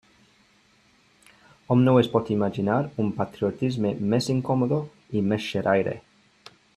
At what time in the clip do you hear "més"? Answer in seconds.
4.15-4.31, 5.31-5.47